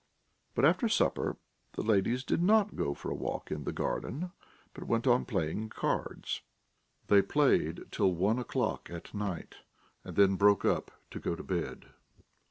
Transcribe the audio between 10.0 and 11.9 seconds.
and then broke up to go to bed.